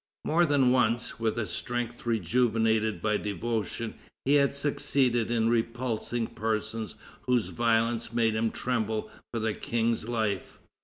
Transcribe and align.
More 0.25 0.47
than 0.47 0.71
once, 0.71 1.19
with 1.19 1.37
a 1.37 1.45
strength 1.45 2.07
rejuvenated 2.07 3.03
by 3.03 3.17
devotion, 3.17 3.93
he 4.25 4.33
had 4.33 4.55
succeeded 4.55 5.29
in 5.29 5.47
repulsing 5.47 6.25
persons 6.25 6.95
whose 7.27 7.49
violence 7.49 8.11
made 8.11 8.33
him 8.35 8.49
tremble 8.49 9.11
for 9.31 9.39
the 9.39 9.53
King's 9.53 10.07
life. 10.07 10.57